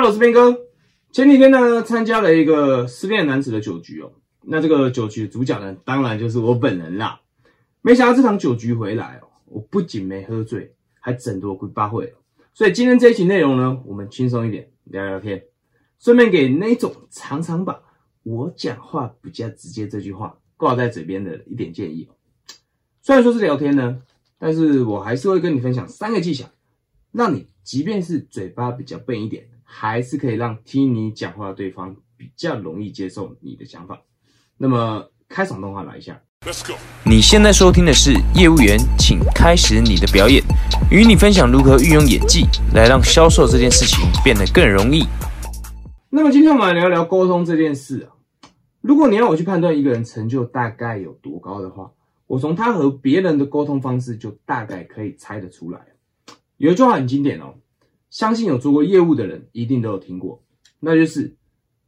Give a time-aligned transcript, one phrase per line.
[0.00, 0.56] Hello，我是边哥。
[1.10, 4.12] 前几天呢，参加了一个失恋男子的酒局哦。
[4.42, 7.20] 那这个酒局的主角呢，当然就是我本人啦。
[7.82, 12.14] 没想到这场酒局回来哦，我不仅没喝醉，还整多鬼八会。
[12.54, 15.42] 所以今天这一期内容呢，我们轻松一点，聊聊天，
[15.98, 17.82] 顺便给那种常常把
[18.22, 22.14] 我讲话比较直接这句话挂在嘴边的一点建议哦。
[23.02, 24.00] 虽然说是聊天呢，
[24.38, 26.46] 但是我还是会跟你分享三个技巧，
[27.10, 29.48] 让你即便是嘴巴比较笨一点。
[29.70, 34.00] 还是可以让听你讲话的对方比较容易接受你的想法。
[34.56, 36.18] 那么开场动画来一下。
[36.40, 36.78] Let's go。
[37.04, 40.42] 你现在收听的是业务员，请开始你的表演，
[40.90, 45.04] 与你分享如何运用演技来让销售这件事情变得更容易。
[46.08, 48.16] 那么今天我们来聊聊沟通这件事啊。
[48.80, 51.90] 如果你要我去判断一个人成就大概有多高的话，
[52.26, 55.80] 我从他和别人的沟通方式就大概可以猜得出来。
[56.56, 57.54] 有一句话很经典哦。
[58.10, 60.42] 相信有做过业务的人一定都有听过，
[60.80, 61.36] 那就是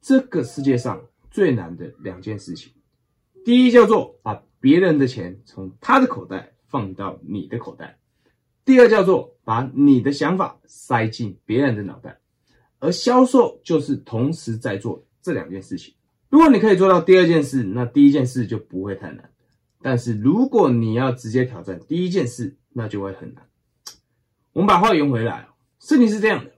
[0.00, 2.72] 这个世界上最难的两件事情。
[3.44, 7.96] 第一叫做把别人的钱从他的口袋放到你的口袋；
[8.64, 12.18] 第二叫做把你的想法塞进别人的脑袋。
[12.78, 15.94] 而销售就是同时在做这两件事情。
[16.28, 19.30] 如果你可以做到第二件事，那第一件事就不会太难。
[19.80, 23.48] 但是如果你要直接挑战第一件事，那就会很难。
[24.52, 25.48] 我们把话圆回来。
[25.82, 26.52] 事情是这样的，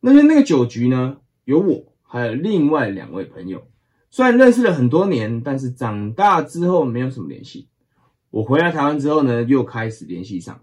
[0.00, 3.68] 那天那个酒局呢，有我还有另外两位朋友，
[4.08, 7.68] 虽然认识了很多年，但是长大之后没有什么联系。
[8.30, 10.58] 我回来台湾之后呢，又开始联系上。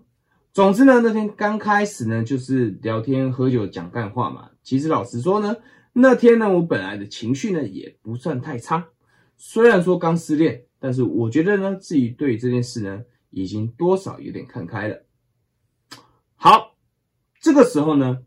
[0.53, 4.49] 总之呢，那天刚开始呢，就是聊天、喝酒、讲干话嘛。
[4.63, 5.55] 其实老实说呢，
[5.93, 8.87] 那天呢，我本来的情绪呢也不算太差。
[9.37, 15.05] 虽然说刚失恋，但是我觉得呢，自己对这件事呢，已经多少有点看开了。
[17.43, 18.23] 这个时候呢，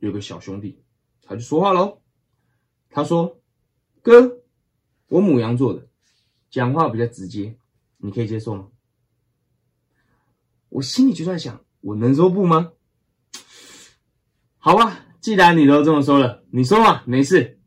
[0.00, 0.82] 有个小兄弟，
[1.22, 2.00] 他就说话喽。
[2.90, 3.40] 他说
[4.02, 4.40] ：“哥，
[5.06, 5.86] 我母羊座的，
[6.50, 7.56] 讲话比较直接，
[7.98, 8.66] 你可以接受吗？”
[10.68, 12.72] 我心里就在想，我能说不吗？
[14.58, 17.60] 好吧，既然你都这么说了，你说嘛，没事。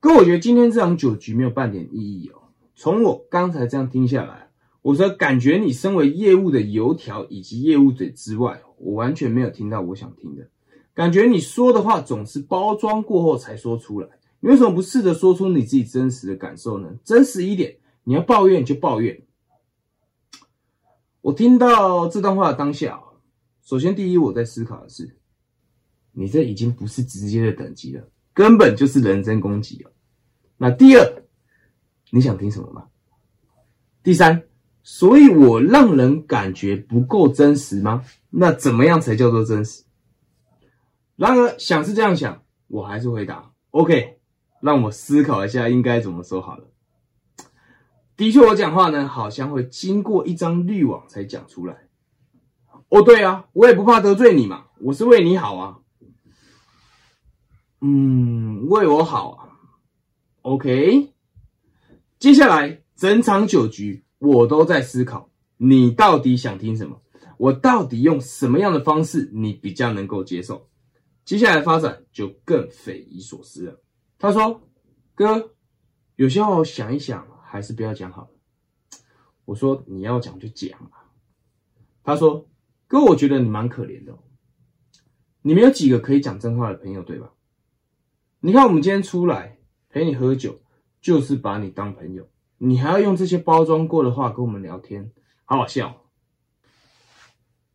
[0.00, 2.50] 哥，我觉得今天这场酒局没有半点意义哦。
[2.74, 4.45] 从我刚才这样听下来。
[4.86, 10.48] 我说，感觉你身为业务的油条以及业务嘴之外，我完全没有听到我想听的。
[10.94, 14.08] 感觉你说的话总是包装过后才说出来，
[14.38, 16.94] 你为什么不试着说出你自己真实的感受呢？
[17.02, 19.20] 真实一点，你要抱怨就抱怨。
[21.20, 23.02] 我听到这段话的当下，
[23.64, 25.16] 首先第一，我在思考的是，
[26.12, 29.90] 你这已经不是直接的等级了，根本就是人身攻击了。
[30.56, 31.24] 那第二，
[32.12, 32.86] 你想听什么吗？
[34.04, 34.44] 第三。
[34.88, 38.04] 所以，我让人感觉不够真实吗？
[38.30, 39.82] 那怎么样才叫做真实？
[41.16, 44.20] 然而，想是这样想，我还是回答 OK。
[44.60, 46.68] 让我思考一下应该怎么说好了。
[48.16, 51.88] 的确，我讲话呢，好像会经过一张滤网才讲出来。
[52.88, 55.78] 哦，对啊，我也不怕得罪你嘛，我是为你好啊。
[57.80, 59.48] 嗯，为我好啊。
[60.42, 61.12] OK。
[62.20, 64.05] 接下来，整场酒局。
[64.18, 67.02] 我都在思考，你到底想听什么？
[67.38, 70.68] 我到底用什么样的方式你比较能够接受？
[71.24, 73.82] 接下来发展就更匪夷所思了。
[74.18, 74.62] 他说
[75.14, 75.54] ：“哥，
[76.14, 78.28] 有些话我想一想，还是不要讲好了。”
[79.44, 80.92] 我说：“你要讲就讲嘛。”
[82.02, 82.48] 他说
[82.88, 84.16] ：“哥，我觉得你蛮可怜的，
[85.42, 87.32] 你没有几个可以讲真话的朋友，对吧？
[88.40, 89.58] 你看我们今天出来
[89.90, 90.58] 陪你喝酒，
[91.02, 92.26] 就是把你当朋友。”
[92.58, 95.12] 你还要用这些包装过的话跟我们聊天，
[95.44, 96.02] 好好笑。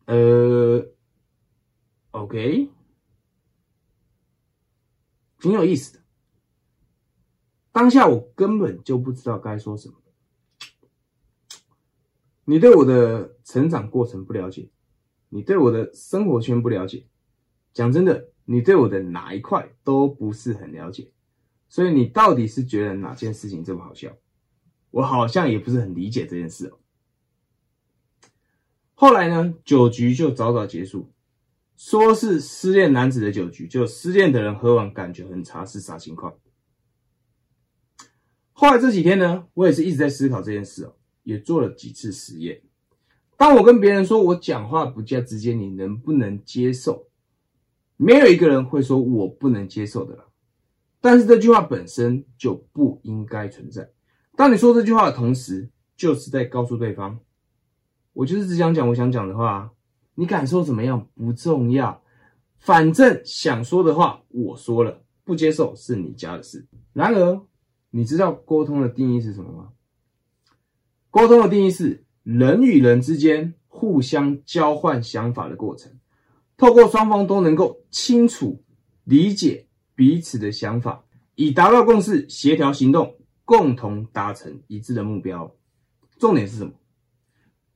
[0.06, 0.84] 呃
[2.10, 2.68] ，OK，
[5.38, 6.02] 挺有意思的。
[7.70, 9.94] 当下我根本就不知道该说什么。
[12.44, 14.68] 你对我的成长过程不了解，
[15.28, 17.06] 你对我的生活圈不了解。
[17.72, 21.12] 讲真的，你对我的哪一块都不是很了解。
[21.68, 24.14] 所以你到底是觉得哪件事情这么好笑？
[24.92, 26.78] 我好像也不是很理解这件事哦。
[28.94, 31.10] 后来呢，酒局就早早结束，
[31.76, 36.34] 说是失恋男子的酒局，就失恋的人喝完感觉很差，是啥情况？
[38.52, 40.94] 后来这几天呢，我也是一直在思考这件事哦，
[41.24, 42.62] 也做了几次实验。
[43.36, 47.08] 当我跟别人说我讲话不加直接，你能不能接受？
[47.96, 50.28] 没有一个人会说我不能接受的了。
[51.00, 53.90] 但是这句话本身就不应该存在。
[54.36, 57.18] 当你说这句话的同时，就是在告诉对方，
[58.12, 59.70] 我就是只想讲我想讲的话，
[60.14, 62.02] 你感受怎么样不重要，
[62.58, 66.66] 反正想说的话我说了，不接受是你家的事。
[66.92, 67.40] 然而，
[67.90, 69.68] 你知道沟通的定义是什么吗？
[71.10, 75.92] 沟通的定义是人与人之间互相交换想法的过程，
[76.56, 78.62] 透过双方都能够清楚
[79.04, 81.04] 理解彼此的想法，
[81.34, 85.54] 以达到共识、协调行动，共同达成一致的目标。
[86.18, 86.72] 重点是什么？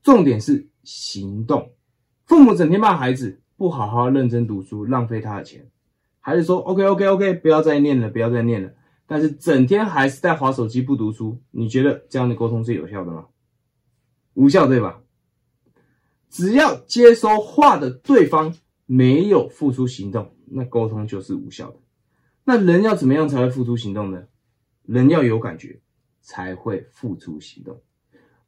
[0.02, 1.72] 重点是行动。
[2.24, 5.70] 父母整天骂孩子不好好认真读书，浪费他的钱，
[6.20, 8.72] 孩子说 OK OK OK，不要再念了，不要再念了。
[9.06, 13.26] 但是整天还是在划手机不读书，你觉得这样的沟通是有效的吗？
[14.34, 15.00] 无效，对吧？
[16.28, 18.54] 只要接收话的对方
[18.84, 21.76] 没有付出行动，那沟通就是无效的。
[22.44, 24.24] 那人要怎么样才会付出行动呢？
[24.86, 25.78] 人要有感觉
[26.20, 27.80] 才会付出行动。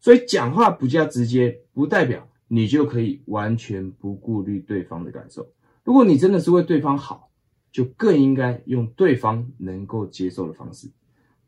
[0.00, 5.52] 所以讲话比较直接，不代表你就可以完全不顾虑对方的感受。
[5.84, 7.26] 如果你真的是为对方好。
[7.70, 10.90] 就更应该用对方能够接受的方式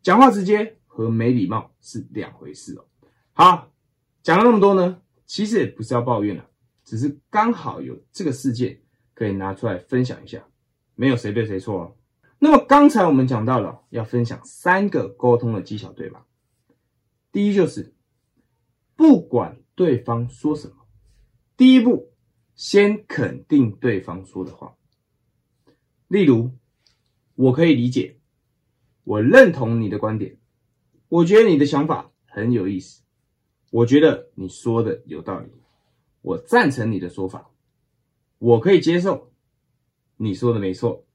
[0.02, 2.84] 讲话，直接和没礼貌是两回事哦。
[3.32, 3.72] 好，
[4.22, 6.46] 讲了那么多呢，其实也不是要抱怨了，
[6.84, 8.78] 只是刚好有这个事件
[9.14, 10.44] 可以拿出来分享一下，
[10.94, 11.96] 没有谁对谁错哦。
[12.42, 16.26] 那么刚才我们讲到了要分享三个沟通的技巧，对吧？
[17.30, 17.94] 第一就是
[18.96, 20.86] 不管对方说什么，
[21.58, 22.14] 第一步
[22.54, 24.74] 先肯定对方说的话。
[26.08, 26.50] 例如，
[27.34, 28.18] 我可以理解，
[29.04, 30.38] 我认同你的观点，
[31.10, 33.02] 我觉得你的想法很有意思，
[33.70, 35.52] 我觉得你说的有道理，
[36.22, 37.50] 我赞成你的说法，
[38.38, 39.30] 我可以接受，
[40.16, 41.06] 你说的没错。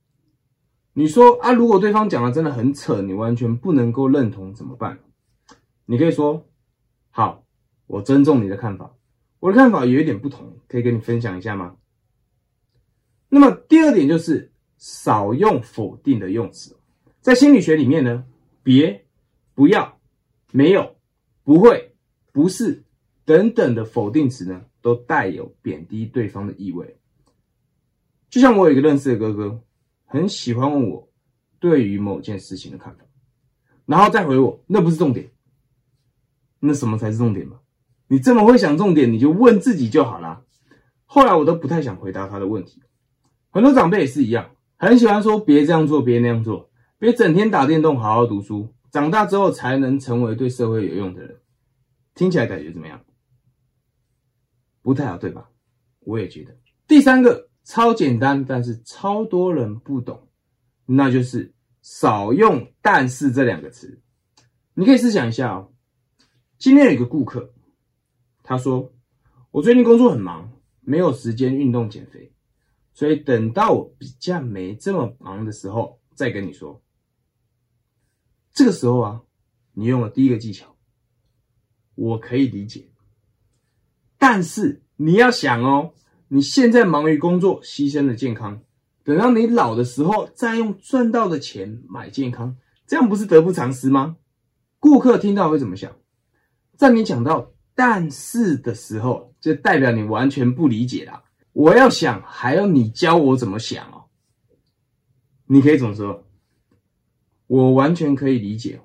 [0.98, 4.98] 你说啊，如果对方讲的真的很扯，你完全不能够认同怎么办？
[5.86, 6.48] 你可以说，
[7.12, 7.46] 好，
[7.86, 8.96] 我尊重你的看法，
[9.40, 11.76] 我的看法有一点不同，可以跟你分享一下吗？
[13.30, 14.52] 那么第二点就是。
[14.78, 16.76] 少用否定的用词，
[17.22, 18.26] 在心理学里面呢，
[18.62, 19.06] 别、
[19.54, 19.98] 不要、
[20.52, 20.98] 没有、
[21.46, 21.96] 不会、
[22.34, 22.84] 不是
[23.24, 26.98] 等等的否定词呢，都带有贬低对方的意味。
[28.30, 29.62] 就像我有一个认识的哥哥，
[30.16, 31.12] 很喜欢问我
[31.60, 33.04] 对于某件事情的看法，
[33.86, 35.30] 然后再回我，那不是重点，
[36.62, 37.60] 那什么才是重点嘛？
[38.08, 40.42] 你这么会想重点，你就问自己就好啦。
[41.04, 42.82] 后来我都不太想回答他的问题，
[43.50, 44.52] 很多长辈也是一样。
[44.78, 51.42] 很喜欢说别这样做，别那样做，别整天打电动，好好读书，长大之后才能成为对社会有用的人。
[52.14, 53.04] 听起来感觉怎么样？
[54.82, 55.50] 不太好，对吧？
[56.00, 56.58] 我也觉得。
[56.88, 60.30] 第三个超简单，但是超多人不懂，
[60.86, 64.00] 那就是少用“但是”这两个词。
[64.76, 65.74] 你可以试想一下哦，
[66.60, 67.54] 今天有一个顾客，
[68.44, 68.94] 他说
[69.50, 70.52] ：“我最近工作很忙，
[70.82, 72.32] 没有时间运动减肥。”
[72.94, 76.82] 所以等到我比较没这么忙的时候，再跟你说。
[78.54, 79.22] 这个时候啊，
[79.74, 80.78] 你用了第一个技巧，
[81.96, 82.90] 我可以理解。
[84.18, 85.94] 但是你要想哦，
[86.28, 88.62] 你现在忙于工作，牺牲了健康，
[89.04, 92.58] 等到你老的时候，再用赚到的钱买健康，
[92.88, 94.18] 这样不是得不偿失吗？
[94.80, 95.92] 顾客听到会怎么想？
[96.76, 101.24] 在你讲到“但是”的时候，就代表你完全不理解啦。
[101.54, 104.06] 我要想，还要你教我怎么想哦。
[105.48, 106.26] 你可以怎么说？
[107.48, 108.82] 我完全可以理解，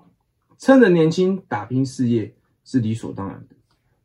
[0.58, 3.56] 趁着年轻打拼事业是理所当然的。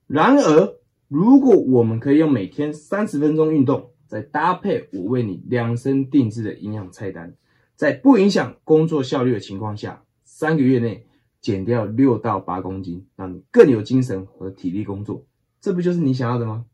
[0.07, 0.75] 然而，
[1.07, 7.35] 如果我们可以用每天三十分钟运动，再搭配我为你量身定制的营养菜单，
[7.75, 11.07] 在不影响工作效率的情况下，三个月内
[11.41, 15.25] 减掉六到八公斤，让你更有精神和体力工作，
[15.61, 16.65] 这不就是你想要的吗？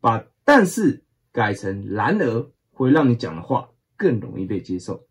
[0.00, 1.02] 把但是。
[1.36, 5.04] 改成然而会让你讲的话更容易被接受。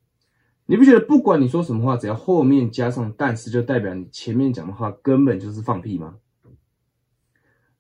[0.66, 6.16] 你不觉得不管你说什么话，只要后面加上但是，就代表你前面讲的话根本就是放屁吗？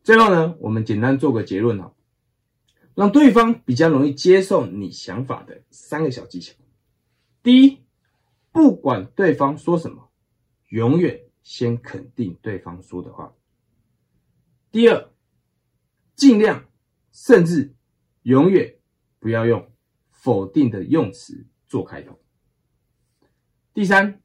[0.05, 1.93] 最后呢，我们简单做个结论哈，
[2.93, 6.53] 让对方比较容易接受你想法的三个小技巧。
[7.41, 7.79] 第一，
[8.51, 10.09] 不管对方说什么，
[10.69, 13.33] 永远先肯定对方说的话。
[14.71, 15.09] 第二，
[16.15, 16.65] 尽量
[17.11, 17.73] 甚至。
[18.21, 18.79] 永远
[19.19, 19.71] 不要用
[20.09, 22.19] 否定的用词做开头。
[23.71, 24.19] 第三，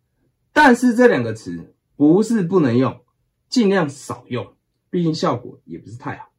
[0.55, 3.05] 但是这两个词不是不能用，
[3.51, 4.57] 尽量少用，
[4.91, 6.31] 毕竟效果也不是太好。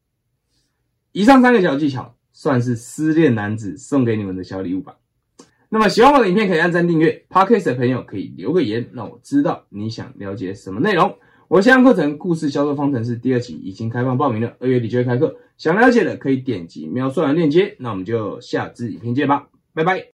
[1.11, 4.97] 以上三个小技巧算是失恋男子送给你们的小礼物吧。
[5.69, 11.15] 那么喜欢我的影片可以按赞订阅，Podcast 的朋友可以留个言，让我知道你想了解什么内容。
[11.47, 15.37] 我线上课程《故事销售方程式》第二期已经开放报名了，二月底就会开课。
[15.57, 17.75] 想了解的可以点击描述栏链接。
[17.79, 20.07] 那我们就下支影片见吧，拜拜。